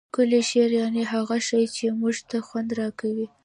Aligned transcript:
ښکلی 0.09 0.41
شي 0.49 0.61
یعني 0.79 1.01
هغه 1.13 1.37
شي، 1.47 1.61
چي 1.75 1.85
موږ 1.99 2.17
ته 2.29 2.37
خوند 2.47 2.69
راکوي. 2.79 3.25